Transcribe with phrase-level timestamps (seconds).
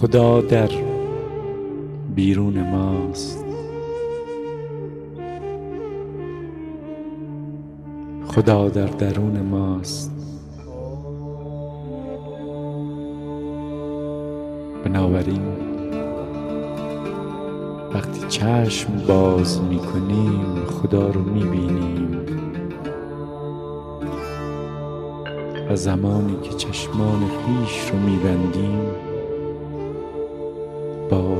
[0.00, 0.70] خدا در
[2.14, 3.44] بیرون ماست.
[8.26, 10.12] خدا در درون ماست.
[14.84, 15.42] بنابراین
[17.94, 22.18] وقتی چشم باز می‌کنیم خدا رو می‌بینیم.
[25.70, 29.05] و زمانی که چشمان خیش رو میبندیم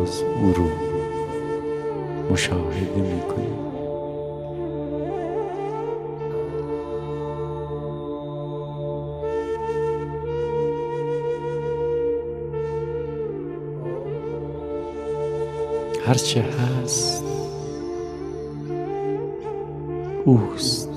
[0.06, 0.70] باز او رو
[2.30, 3.56] مشاهده می‌کنیم
[16.06, 17.24] هرچه هست
[20.24, 20.90] اوست.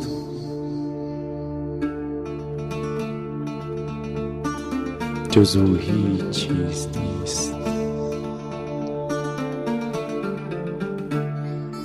[5.31, 6.87] جز او هیچ چیز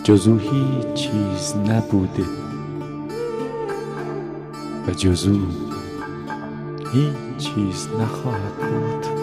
[0.08, 2.24] نیست جز او هیچ چیز نبوده.
[4.86, 5.40] و جز او
[6.92, 9.13] هیچ چیز نخواهد بود.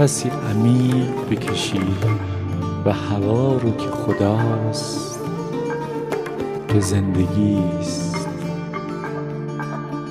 [0.00, 2.04] نفسی عمیق بکشید
[2.84, 5.20] و هوا رو که خداست
[6.68, 8.28] که زندگی است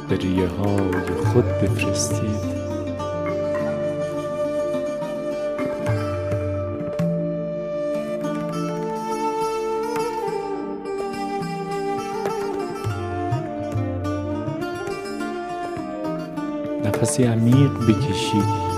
[0.09, 2.55] به ریه های خود بفرستید.
[16.85, 18.74] نفسی عمیق بکشید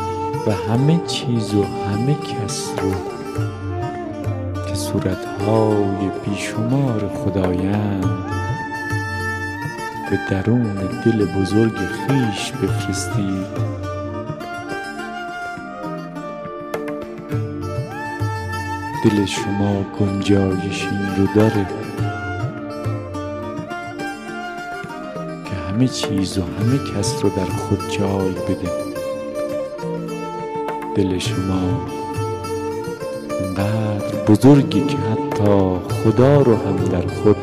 [0.48, 2.92] و همه چیز و همه کس رو
[4.68, 8.06] که صورتهای بیشمار خدایند
[10.10, 10.74] به درون
[11.06, 13.78] دل بزرگ خیش بفرستید
[19.04, 21.68] دل شما گنجایش این رو داره
[25.46, 28.87] که همه چیز و همه کس رو در خود جای بده.
[30.98, 31.88] دل شما.
[33.42, 37.38] انقدر بزرگی که حتی خدا رو هم در خود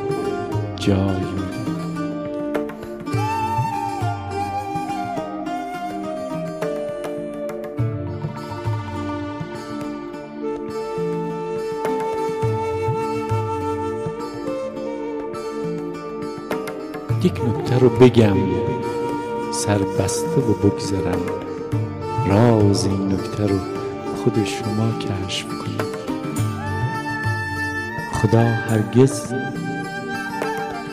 [0.76, 0.96] جای
[17.22, 18.36] یک نکته رو بگم.
[19.52, 21.53] سربسته و بگذرم.
[22.26, 23.58] راز این نکته رو
[24.16, 25.94] خود شما کشف کنید.
[28.12, 29.32] خدا هرگز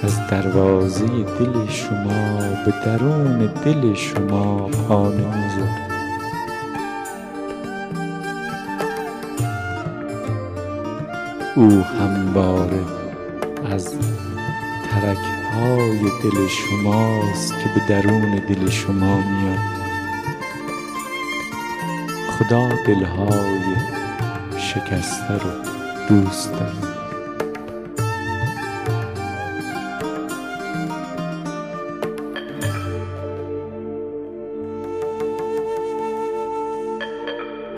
[0.03, 5.91] از دروازه دل شما به درون دل شما پا نمی‌ذاره
[11.55, 12.83] او همواره
[13.71, 13.95] از
[14.91, 15.17] ترک
[15.53, 19.80] های دل شماست که به درون دل شما میاد.
[22.41, 23.75] خدا دلهای
[24.57, 25.51] شکسته رو
[26.09, 26.73] دوست داره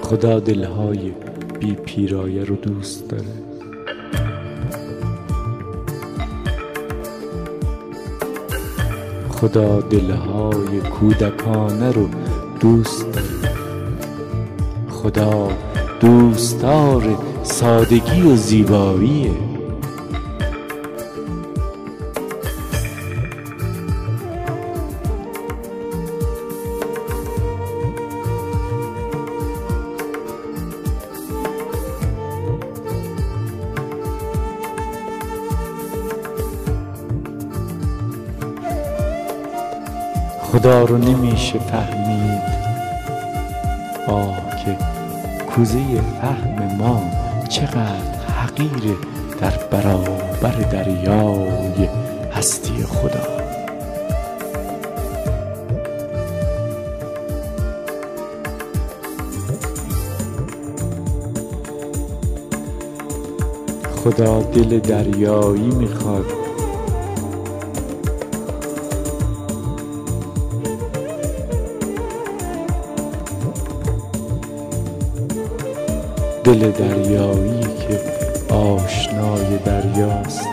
[0.02, 1.12] خدا دلهای
[1.60, 3.24] بی پیرایه رو دوست داره.
[9.30, 12.10] خدا دلهای کودکانه رو
[12.60, 13.63] دوست داره.
[15.04, 15.50] خدا
[16.00, 19.32] دوستدار سادگی و زیباییه.
[40.42, 42.33] خدا رو نمیشه فهمید.
[45.56, 47.02] کوزه فهم ما
[47.50, 48.96] چقدر حقیره
[49.42, 51.90] در برابر دریای
[52.32, 53.44] هستی خدا.
[64.04, 66.43] خدا دل دریایی می‌خواد
[76.44, 78.00] دل دریایی که
[78.54, 80.48] آشنای دریاست.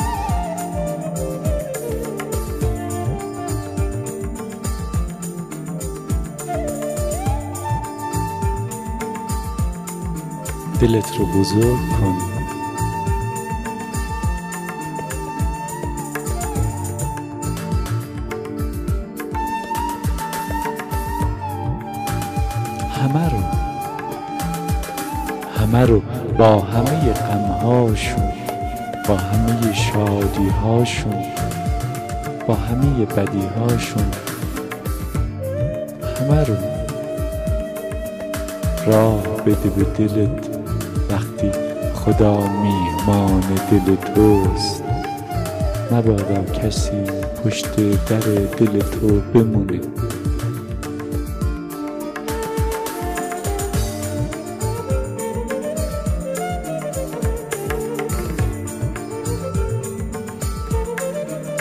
[10.80, 12.29] دلت رو بزرگ کن.
[25.72, 26.02] همه رو
[26.38, 28.32] با همه غمهاشون
[29.08, 31.24] با همه شادیهاشون
[32.46, 34.04] با همه بدیهاشون
[36.20, 36.54] همه رو
[38.86, 40.46] راه بده به دلت
[41.10, 41.50] وقتی
[41.94, 43.40] خدا میهمان
[43.70, 44.82] دل توست.
[45.92, 46.90] مبادا کسی
[47.44, 47.76] پشت
[48.06, 48.18] در
[48.58, 49.80] دل تو بمونه.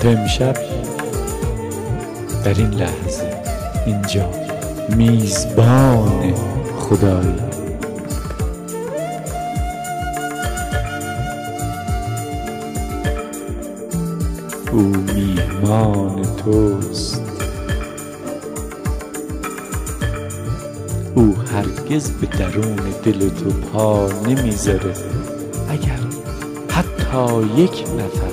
[0.09, 0.55] امشب
[2.45, 3.41] در این لحظه
[3.85, 4.29] اینجا
[4.95, 6.33] میزبان
[6.79, 7.35] خدایی.
[14.71, 14.81] او
[15.15, 17.21] میهمان توست.
[21.15, 24.93] او هرگز به درون دل تو پا نمی‌ذاره.
[25.69, 25.99] اگر
[26.69, 28.28] حتی یک نفر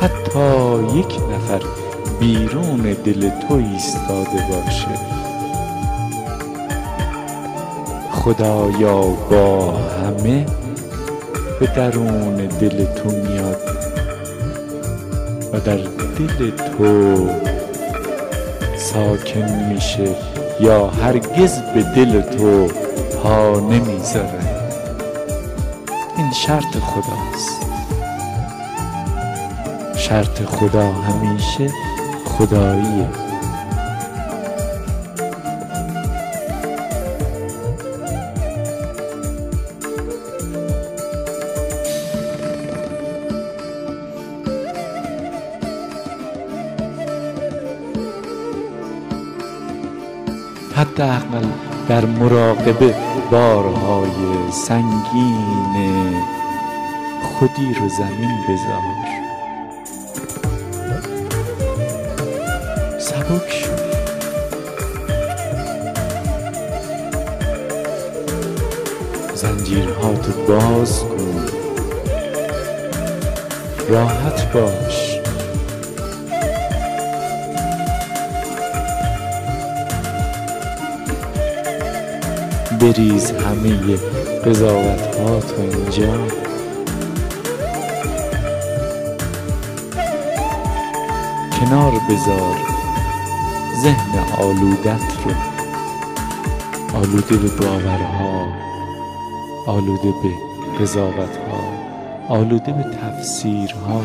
[0.00, 1.60] حتی یک نفر
[2.20, 4.88] بیرون دل تو ایستاده باشه.
[8.10, 9.00] خدایا
[9.30, 10.46] با همه
[11.60, 13.56] به درون دل تو میاد
[15.52, 15.76] و در
[16.18, 17.28] دل تو
[18.76, 20.16] ساکن میشه
[20.60, 22.68] یا هرگز به دل تو
[23.22, 24.40] پا نمی‌ذاره.
[26.16, 27.59] این شرط خداست.
[30.10, 31.70] شرط خدا همیشه
[32.24, 33.08] خداییه.
[50.76, 51.46] حداقل
[51.88, 52.94] در مراقبه
[53.30, 56.22] بارهای سنگین
[57.22, 59.19] خودی رو زمین بذار.
[69.40, 71.46] زنجیرهاتو باز کن.
[73.88, 75.18] راحت باش.
[82.80, 83.96] بریز همه
[84.46, 86.26] قضاوت ها تو اینجا.
[91.60, 92.56] کنار بذار
[93.82, 95.32] ذهن آلودت رو.
[96.98, 98.69] آلوده به باورها.
[99.70, 100.30] آلوده به
[100.80, 101.60] قضاوت ها
[102.28, 104.00] آلوده به تفسیرها.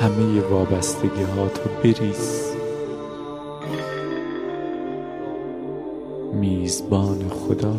[0.00, 2.52] همه وابستگی ها تو بریز.
[6.32, 7.74] میزبان خدا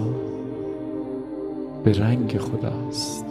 [1.84, 3.26] به رنگ خداست.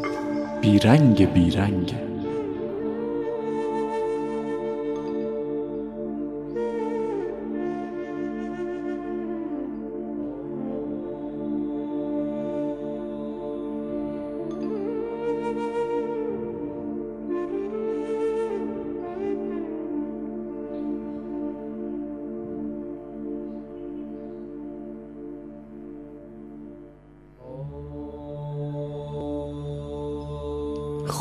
[0.62, 2.15] بیرنگ بیرنگه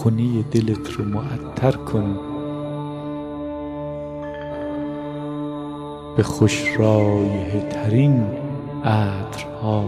[0.06, 2.20] خونه دلت رو معطر کن.
[6.18, 8.24] به خوش رایحه ترین
[8.84, 9.86] عطرها.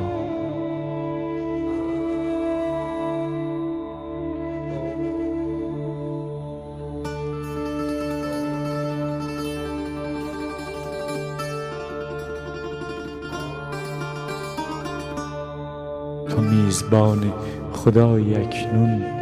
[16.30, 17.34] تو میزبان
[17.74, 19.17] خدای اکنون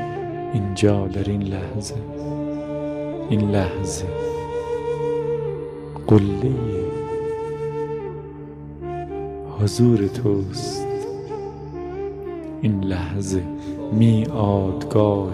[0.56, 1.96] اینجا در این لحظه
[3.30, 4.06] این لحظه.
[6.08, 6.56] قله
[9.60, 10.88] حضور توست.
[12.62, 13.44] این لحظه
[13.92, 15.34] میادگاه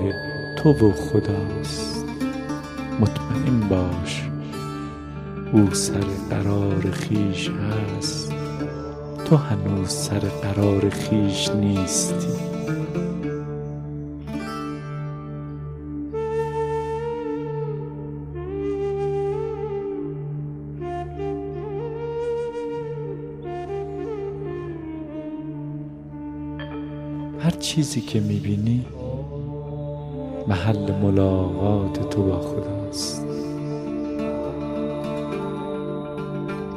[0.57, 2.05] تو و خداست.
[2.99, 4.23] مطمئن باش
[5.53, 8.33] او سر قرار خویش هست.
[9.25, 12.50] تو هنوز سر قرار خویش نیستی.
[27.75, 28.85] چیزی که می‌بینی
[30.47, 33.27] محل ملاقات تو با خداست.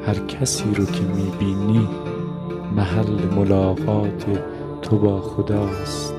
[0.07, 1.89] هر کسی رو که می‌بینی
[2.77, 4.25] محل ملاقات
[4.83, 6.15] تو با خداست.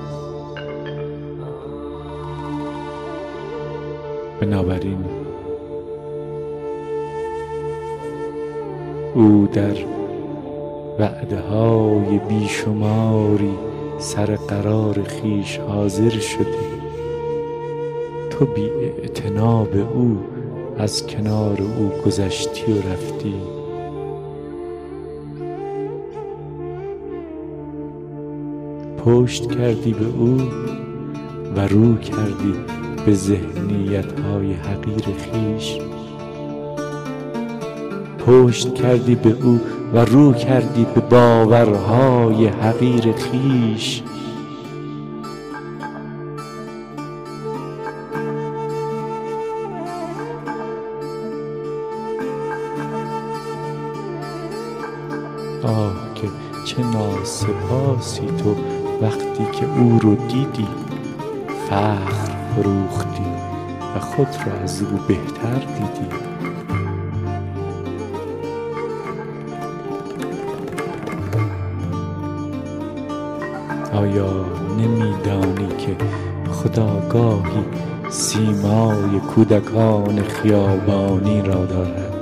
[4.42, 5.06] بنابراین
[9.16, 9.76] او در
[11.00, 16.86] وعده های بیشماری سر قرار خویش حاضر شده.
[18.30, 18.70] تو بی
[19.72, 20.18] به او
[20.78, 23.34] از کنار او گذشتی و رفتی.
[28.98, 30.38] پشت کردی به او
[31.56, 32.54] و رو کردی
[33.06, 35.78] به ذهنیت های حقیر خیش
[38.26, 39.60] پشت کردی به او
[39.96, 44.04] و رو کردی به باورهای حقیر خیش.
[55.64, 56.28] آه که
[56.66, 58.56] چه ناسپاسی تو
[59.02, 60.68] وقتی که او رو دیدی
[61.70, 63.26] فخر فروختی
[63.96, 66.25] و خود را از او بهتر دیدی.
[73.96, 74.46] آیا
[74.78, 75.96] نمیدانی که
[76.52, 77.64] خدا گاهی
[78.10, 82.16] سیمای کودکان خیابانی را دارد؟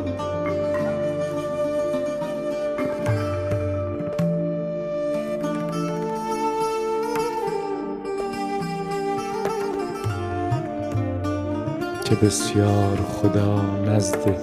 [12.04, 14.36] چه بسیار خدا نزد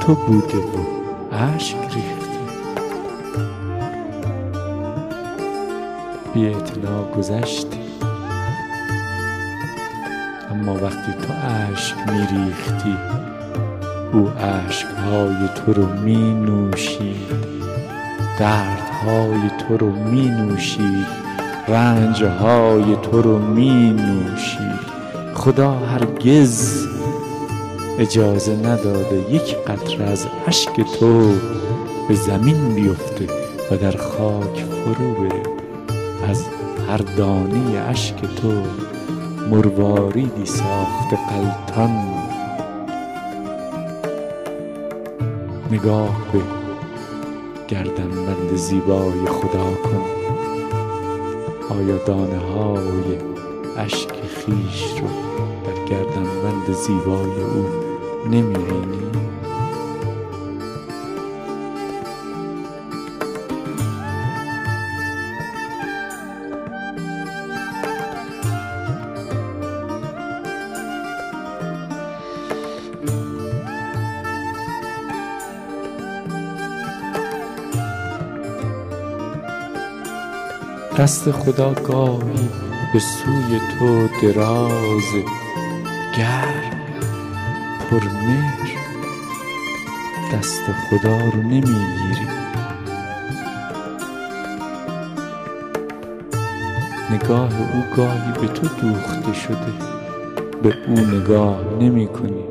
[0.00, 0.94] تو بوده و
[1.94, 2.13] ریخته
[6.34, 7.78] بی اطلاع گذشتی.
[10.50, 11.32] اما وقتی تو
[11.72, 12.96] اشک میریختی
[14.12, 17.44] او اشکهای تو رو می نوشید
[18.38, 21.06] دردهای تو رو می نوشید
[21.68, 24.84] رنجهای تو رو می نوشید
[25.34, 26.86] خدا هرگز
[27.98, 31.34] اجازه نداده یک قطره از اشک تو
[32.08, 33.26] به زمین بیفته
[33.70, 35.63] و در خاک فرو بره.
[36.24, 36.48] از
[36.88, 38.52] هر دانه اشک تو
[39.50, 41.90] مرواریدی ساخت قلتان
[45.70, 46.40] نگاه به
[47.68, 50.04] گردن بند زیبای خدا کن.
[51.70, 53.18] آیا دانه های
[53.76, 55.08] اشک خیش رو
[55.66, 57.66] در گردن بند زیبای او
[58.30, 59.03] نمی‌بینی؟
[80.98, 82.48] دست خدا گاهی
[82.92, 85.12] به سوی تو دراز
[86.18, 86.70] گرم
[87.90, 88.70] پرمهر
[90.32, 92.28] دست خدا رو نمی‌گیری.
[97.10, 99.72] نگاه او گاهی به تو دوخته شده.
[100.62, 102.44] به او نگاه نمی کنی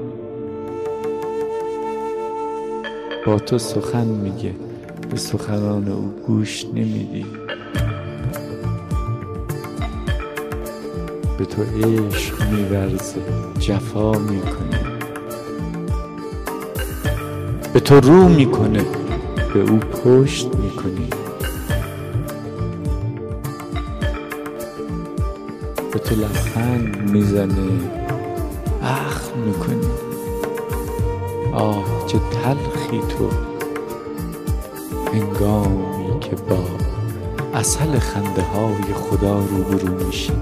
[3.25, 4.55] با تو سخن میگه.
[5.09, 7.42] به سخنان او گوش نمیدی.
[11.43, 13.21] به تو عشق میورزه
[13.59, 14.79] جفا می‌کنه.
[17.73, 18.85] به تو رو می‌کنه
[19.53, 21.09] به او پشت می‌کنی.
[25.93, 27.71] به تو لبخند می‌زنه
[28.83, 29.87] اخ می‌کنی.
[31.53, 33.29] آه چه تلخی تو.
[35.13, 36.59] هنگامی که با
[37.53, 40.33] اصل خنده های خدا روبرو میشی.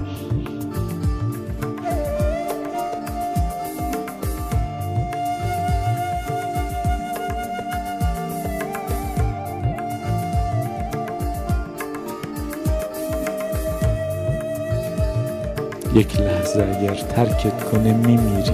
[15.94, 18.52] یک لحظه اگر ترکت کنه میمیری.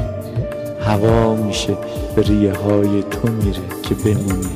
[0.80, 1.76] هوا میشه
[2.16, 4.48] به ریه های تو میره که بمونی.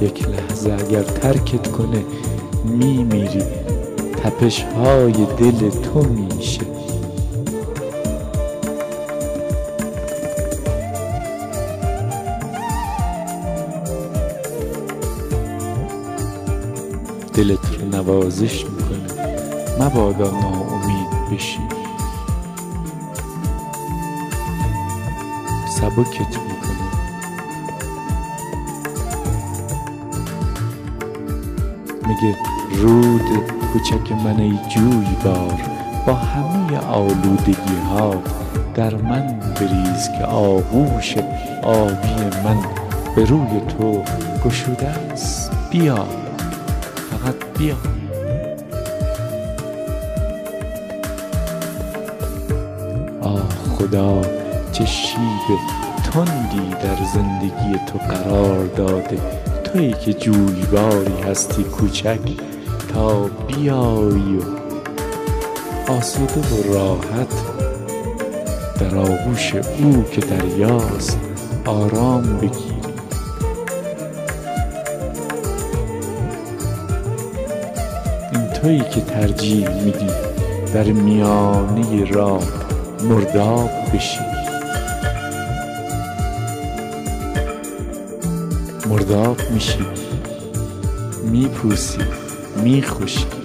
[0.00, 2.04] یک لحظه اگر ترکت کنه
[2.64, 3.42] میمیری.
[4.24, 6.87] تپش های دل تو میشه.
[18.08, 19.24] نوازش می‌کنه.
[19.80, 21.60] مبادا ناامید بشی.
[25.68, 26.88] سبکت می‌کنه
[32.08, 32.36] میگه
[32.72, 35.62] رود کوچک من ای جوی بار
[36.06, 38.14] با همه آلودگی ها
[38.74, 41.16] در من بریز که آغوش
[41.62, 42.58] آبی من
[43.16, 44.02] به روی تو
[44.44, 45.50] گشوده است.
[45.70, 46.27] بیا.
[47.58, 47.76] بیا.
[53.22, 53.48] آه
[53.78, 54.22] خدا
[54.72, 55.58] چه شیب
[56.12, 59.18] تندی در زندگی تو قرار داده.
[59.64, 62.20] تویی که جویباری هستی کوچک
[62.94, 67.34] تا بیایی و آسوده و راحت.
[68.80, 71.18] در آغوش او که دریاست
[71.64, 72.67] آرام بگیری
[78.62, 80.06] تویی که ترجیح میدی
[80.74, 82.42] در میانه راه
[83.02, 84.20] مرداب بشی.
[88.88, 89.86] مرداب میشی.
[91.24, 91.98] میپوسی
[92.62, 93.37] میخوشی.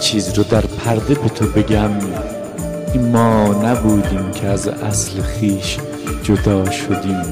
[0.00, 1.90] چیز رو در پرده به تو بگم
[3.12, 5.78] ما نبودیم که از اصل خیش
[6.22, 7.22] جدا شدیم.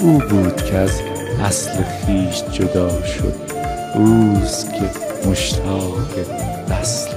[0.00, 1.00] او بود که از
[1.44, 3.34] اصل خیش جدا شد.
[3.94, 4.90] اوست که
[5.30, 6.08] مشتاق
[6.70, 7.10] وصل.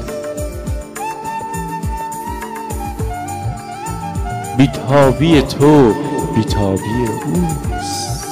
[4.58, 5.94] بیتابی تو
[6.36, 8.28] بیتابی اوست.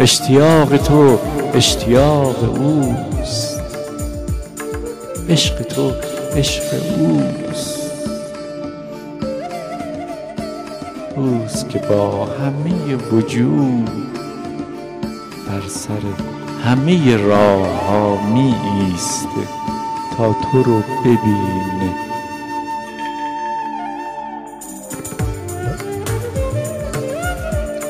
[0.00, 1.18] اشتیاق تو
[1.54, 3.53] اشتیاق اوست.
[5.28, 5.92] عشق تو
[6.36, 6.62] عشق
[6.98, 7.80] اوست.
[11.16, 13.90] اوست که با همه وجود
[15.48, 16.00] بر سر
[16.64, 19.28] همه راه ها می ایسته
[20.16, 21.94] تا تو رو ببینه.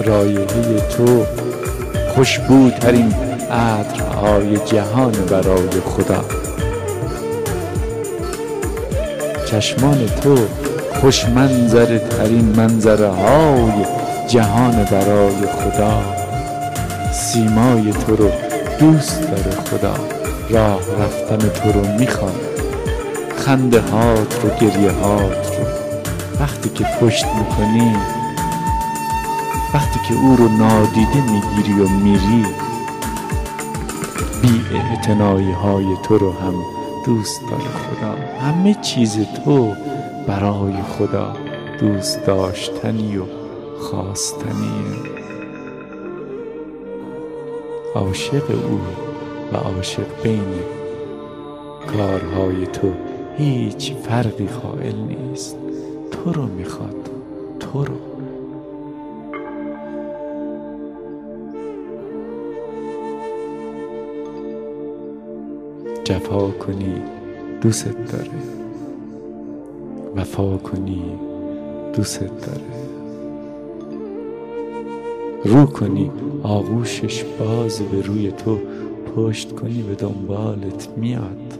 [0.04, 1.26] رایحه تو
[2.14, 3.14] خوشبوترین
[3.50, 6.43] عطرهای جهان برای خدا.
[9.54, 10.36] چشمان تو
[11.00, 13.84] خوش منظره ترین منظره های
[14.28, 16.02] جهان برای خدا.
[17.12, 18.30] سیمای تو رو
[18.78, 19.94] دوست داره خدا.
[20.50, 22.40] راه رفتن تو رو می‌خواد
[23.36, 25.64] خنده هات رو گریه هات رو.
[26.40, 27.96] وقتی که پشت می‌کنی
[29.74, 32.44] وقتی که او رو نادیده می‌گیری و میری
[34.42, 34.62] بی
[35.62, 36.73] های تو رو هم
[37.04, 39.74] دوست داره خدا همه چیز تو
[40.26, 41.36] برای خدا
[41.80, 43.22] دوست داشتنی و
[43.78, 45.14] خواستنیه
[47.94, 48.80] عاشق او
[49.52, 50.54] و عاشق بین
[51.92, 52.92] کارهای تو
[53.38, 55.56] هیچ فرقی قائل نیست.
[56.10, 57.10] تو رو می‌خواد
[57.60, 58.13] تو رو.
[66.04, 67.02] جفا کنی
[67.60, 68.30] دوست داره.
[70.16, 71.02] وفا کنی
[71.96, 72.84] دوست داره.
[75.44, 76.10] رو کنی
[76.42, 78.60] آغوشش باز به روی تو
[79.16, 81.58] پشت کنی به دنبالت میاد.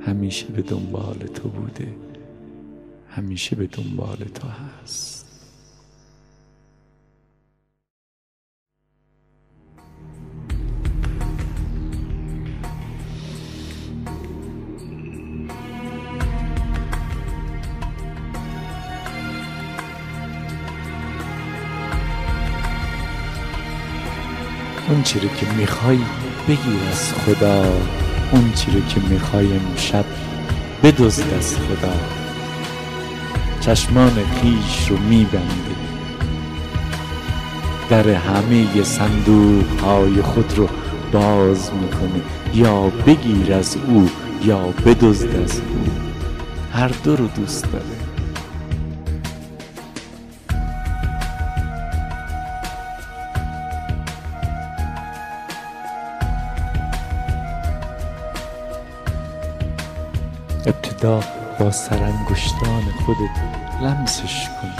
[0.00, 1.88] همیشه به دنبال تو بوده
[3.08, 5.29] همیشه به دنبال تو هست.
[25.00, 25.98] اون چیزی که می‌خوای
[26.48, 27.64] بگیر از خدا
[28.32, 30.04] اون چیزی که می‌خوای امشب
[30.82, 31.92] بدزد از خدا.
[33.60, 35.74] چشمان خیش رو میبنده.
[37.90, 40.68] در همه صندوق های خود رو
[41.12, 42.20] باز می‌کنه.
[42.54, 44.10] یا بگیر از او
[44.44, 45.86] یا بدزد از او.
[46.72, 47.99] هر دو رو دوست داره.
[61.02, 61.20] ابتدا
[61.58, 63.36] با سرانگشتان خودت
[63.82, 64.72] لمسش کن.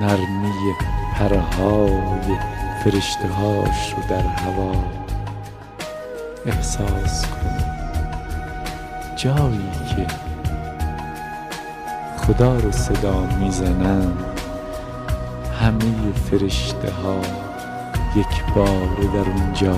[0.00, 0.72] نرمی
[1.14, 2.38] پرهای
[2.84, 4.72] فرشته هاش رو در هوا.
[6.46, 7.64] احساس کن
[9.16, 10.06] جایی که
[12.16, 14.12] خدا رو صدا می‌زنن
[15.60, 17.20] همه فرشته ها
[18.16, 19.76] یک بار در اونجا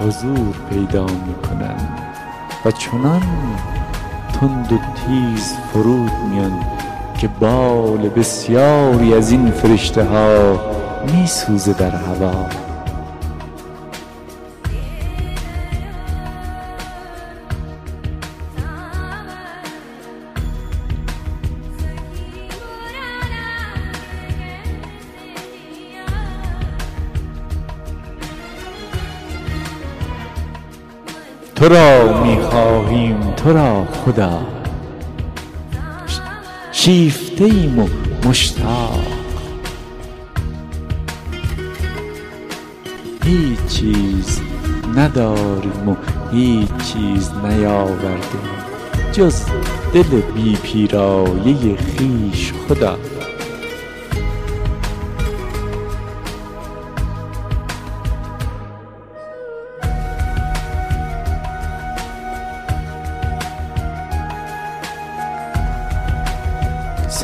[0.00, 2.11] حضور پیدا می‌کنن
[2.64, 3.22] و چنان
[4.32, 6.64] تند و تیز فرود میان
[7.18, 10.60] که بال بسیاری از این فرشته ها
[11.12, 12.46] میسوزه در هوا.
[31.72, 34.40] را می‌خواهیم؟ تو را خدا.
[36.72, 37.88] شیفته ایم و
[38.28, 39.00] مشتاق.
[43.24, 44.40] هیچ چیز
[44.96, 45.96] نداریم و
[46.32, 48.50] هیچ چیز نیاوردیم.
[49.12, 49.42] جز
[49.94, 52.98] دل بی پیرایه خویش خدا.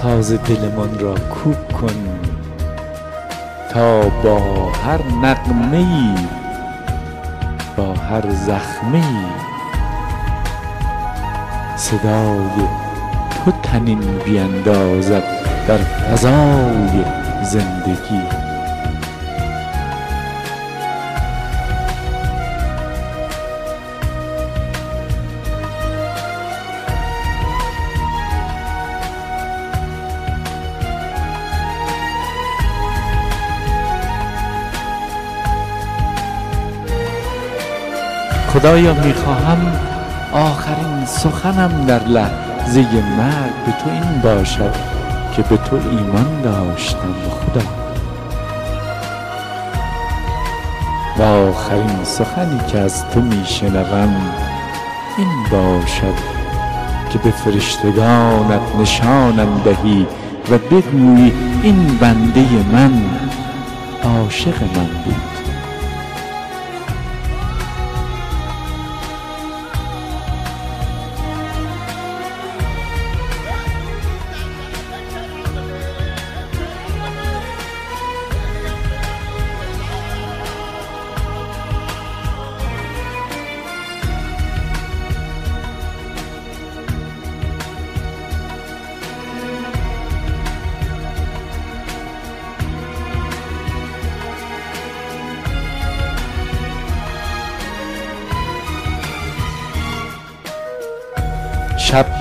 [0.09, 2.19] ساز دلمان را کوک کن
[3.71, 6.15] تا با هر نغمه ای
[7.77, 9.27] با هر زخمه ای.
[11.77, 12.69] صدای
[13.31, 15.25] تو تنین بیندازد
[15.69, 17.05] در فضای
[17.43, 18.48] زندگی.
[38.59, 39.73] خدایا می‌خواهم
[40.33, 42.81] آخرین سخنم در لحظه
[43.19, 44.75] مرگ به تو این باشد
[45.37, 47.61] که به تو ایمان داشتم خدا.
[51.19, 54.17] و آخرین سخنی که از تو میشنوم
[55.19, 56.15] این باشد
[57.13, 60.07] که به فرشتگانت نشانم دهی
[60.51, 62.93] و بگویی این بنده من
[64.05, 65.28] عاشق من بود.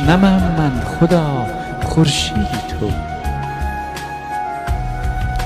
[0.07, 1.45] شبنمم من خدا
[1.83, 2.91] خورشیدی تو.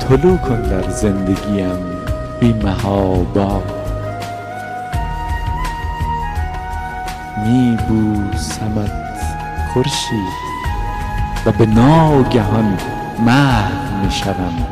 [0.08, 1.78] طلوع کن در زندگیم
[2.40, 3.64] بی محابا.
[7.46, 8.92] می بوسمت
[9.74, 10.34] خورشید
[11.46, 12.78] و به ناگهان
[13.20, 14.68] محو می محوم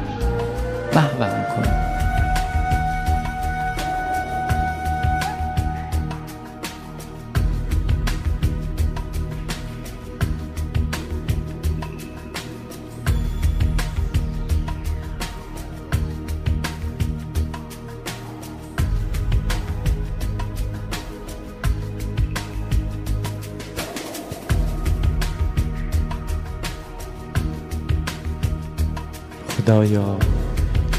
[29.70, 30.18] خدایا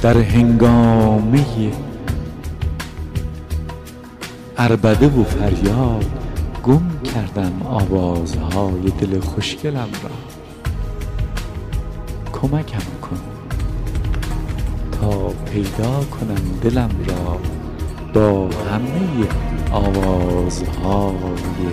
[0.02, 1.72] در هنگامه
[4.58, 6.04] عربده و فریاد
[6.62, 6.82] گم
[7.14, 10.10] کردم آوازهای دل خوشگلم را.
[12.32, 13.20] کمکم کن
[15.00, 17.38] تا پیدا کنم دلم را
[18.14, 19.28] با همه
[19.72, 21.66] آوازهای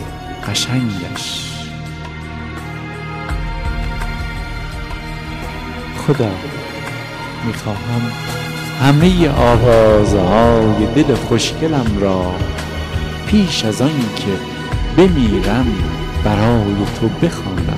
[0.47, 1.53] قشنگش.
[5.97, 6.56] خدا
[7.47, 8.01] می‌خواهم.
[8.81, 12.31] همه آوازهای دل خوشگلم را
[13.27, 14.31] پیش از آن که
[14.97, 15.67] بمیرم
[16.23, 17.76] برای تو بخوانم.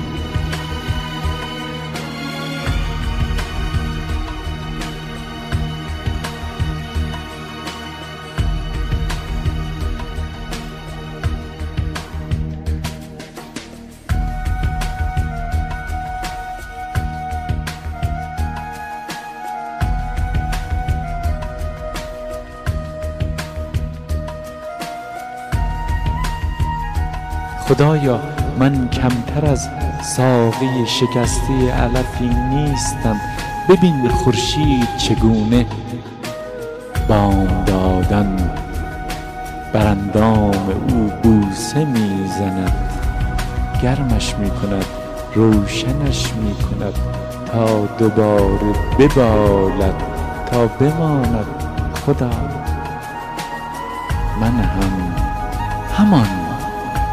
[27.80, 28.20] خدایا
[28.58, 29.68] من کمتر از
[30.02, 33.20] ساقی شکسته علفی نیستم.
[33.68, 35.66] ببین خورشید چگونه
[37.08, 38.36] بام دادن
[39.72, 42.72] بر اندام او بوسه می‌زند.
[43.82, 44.86] گرمش می‌کند
[45.34, 46.94] روشنش می‌کند.
[47.52, 49.94] تا دوباره ببالد
[50.50, 51.46] تا بماند
[52.06, 52.30] خدا.
[54.40, 55.14] من هم
[55.96, 56.39] همان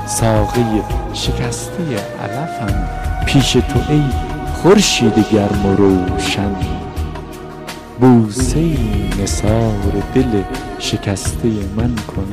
[0.08, 1.84] ساقه شکسته
[2.24, 2.88] علفم.
[3.26, 4.04] پیش تو ای
[4.54, 6.56] خورشید گرم و روشن.
[8.00, 8.78] بوسه
[9.24, 10.41] نثار دل
[10.80, 12.28] شکسته من کن.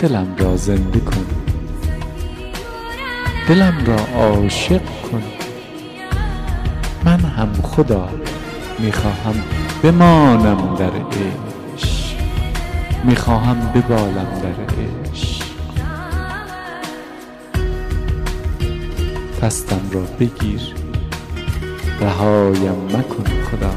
[0.00, 1.26] دلم را زنده کن.
[3.48, 5.22] دلم را عاشق کن.
[7.04, 8.08] من هم خدا
[8.78, 9.34] می‌خواهم
[9.82, 12.16] بمانم در عشق.
[13.04, 14.74] می‌خواهم ببالم در
[15.12, 15.35] عشق.
[19.46, 20.60] دستم را بگیر.
[22.00, 23.70] رهایم مکن خدا.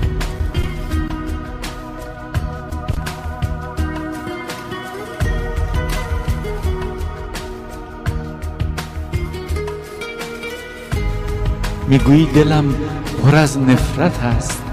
[11.88, 12.75] می‌گویی دلم
[13.23, 14.63] پر از نفرت است.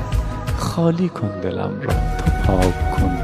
[0.59, 3.19] خالی کن دلم را تو پاک کن.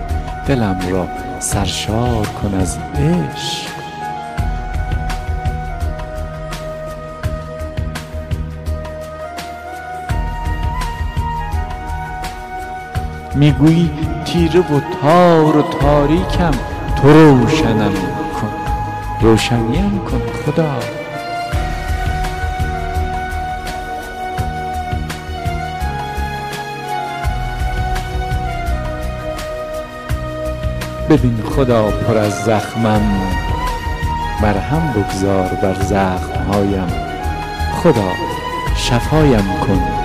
[0.48, 1.08] دلم را
[1.40, 3.71] سرشار کن از عشق.
[13.34, 13.90] می‌گویی
[14.24, 16.50] تیره و تار و تاریکم
[17.02, 17.92] تو روشنم
[18.40, 18.52] کن.
[19.20, 20.78] روشنیم کن خدا.
[31.10, 33.02] ببین خدا پر از زخمم
[34.42, 36.88] مرهم بگذار بر زخمهایم.
[37.82, 38.12] خدا
[38.76, 40.01] شفایم کن.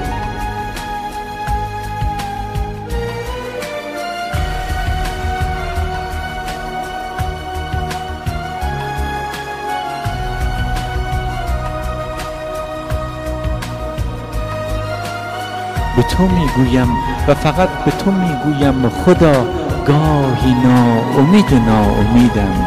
[16.18, 16.88] تو می‌گویم
[17.28, 19.46] و فقط به تو می‌گویم خدا
[19.88, 22.66] گاهی ناامید ناامیدم.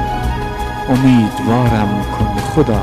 [0.88, 2.82] امیدوارم کن خدا.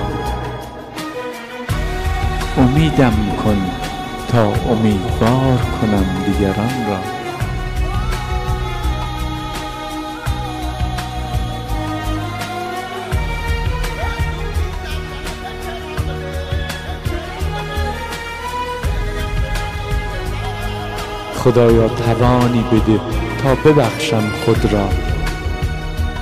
[2.57, 3.57] امیدم کن
[4.27, 7.16] تا امیدوار کنم دیگران را.
[21.47, 22.99] خدایا توانی بده
[23.43, 24.89] تا ببخشم خود را.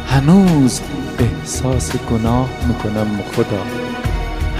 [0.09, 0.81] هنوز
[1.19, 3.61] احساس گناه می‌کنم خدا.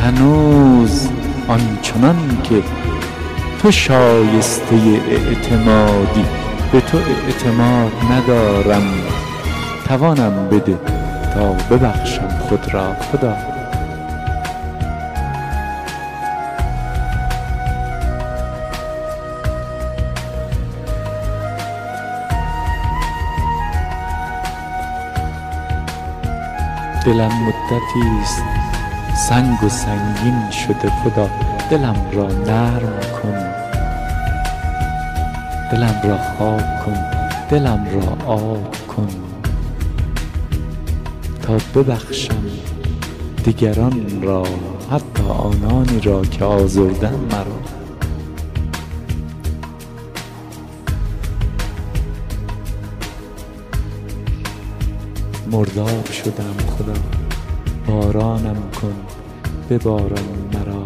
[0.04, 1.10] هنوز
[1.48, 2.56] آنچنان که
[3.62, 4.76] تو شایسته
[5.10, 6.26] اعتمادی
[6.72, 8.84] به تو اعتماد ندارم.
[9.88, 10.78] توانم بده
[11.34, 12.94] تا ببخشم خود را.
[13.12, 13.55] خدا.
[27.06, 28.44] دلم مدتی است.
[29.16, 31.30] سنگ و سنگین شده خدا.
[31.70, 33.38] دلم را نرم کن.
[35.72, 36.98] دلم را خاک کن.
[37.50, 39.08] دلم را آب کن.
[41.42, 42.44] تا ببخشم
[43.44, 44.44] دیگران را
[44.92, 47.75] حتی آنانی را که آزردن مرا.
[55.56, 56.94] مرداب شدم خدا
[57.88, 58.96] بارانم کن
[59.70, 60.86] بباران مرا.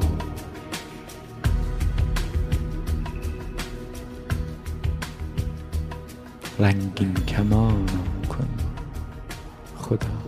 [6.60, 7.86] رنگین کمانم
[8.29, 8.47] کن.
[9.77, 10.18] خدا.